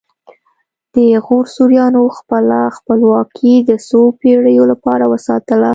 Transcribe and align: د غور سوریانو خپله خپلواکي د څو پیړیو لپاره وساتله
د 0.93 0.95
غور 1.25 1.45
سوریانو 1.55 2.03
خپله 2.17 2.59
خپلواکي 2.77 3.53
د 3.69 3.71
څو 3.87 3.99
پیړیو 4.19 4.63
لپاره 4.71 5.03
وساتله 5.13 5.69